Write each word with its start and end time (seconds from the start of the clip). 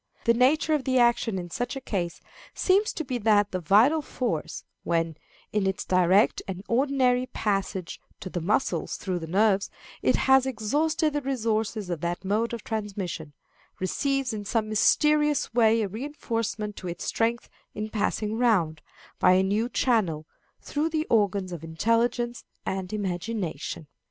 The 0.23 0.33
nature 0.33 0.73
of 0.73 0.83
the 0.83 0.97
action 0.97 1.37
in 1.37 1.51
such 1.51 1.75
a 1.75 1.79
case 1.79 2.21
seems 2.55 2.91
to 2.91 3.03
be 3.05 3.19
that 3.19 3.51
the 3.51 3.59
vital 3.59 4.01
force, 4.01 4.63
when, 4.83 5.15
in 5.53 5.67
its 5.67 5.85
direct 5.85 6.41
and 6.47 6.63
ordinary 6.67 7.27
passage 7.27 8.01
to 8.19 8.27
the 8.27 8.41
muscles 8.41 8.95
through 8.97 9.19
the 9.19 9.27
nerves, 9.27 9.69
it 10.01 10.15
has 10.15 10.47
exhausted 10.47 11.13
the 11.13 11.21
resources 11.21 11.91
of 11.91 12.01
that 12.01 12.25
mode 12.25 12.51
of 12.51 12.63
transmission, 12.63 13.33
receives 13.79 14.33
in 14.33 14.43
some 14.43 14.67
mysterious 14.69 15.53
way 15.53 15.83
a 15.83 15.87
reinforcement 15.87 16.75
to 16.77 16.87
its 16.87 17.03
strength 17.03 17.47
in 17.75 17.87
passing 17.91 18.39
round, 18.39 18.81
by 19.19 19.33
a 19.33 19.43
new 19.43 19.69
channel, 19.69 20.25
through 20.61 20.89
the 20.89 21.05
organs 21.11 21.51
of 21.51 21.63
intelligence 21.63 22.43
and 22.65 22.91
imagination. 22.91 23.85